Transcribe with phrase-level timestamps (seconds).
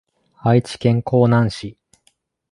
[0.41, 1.77] 愛知県江南市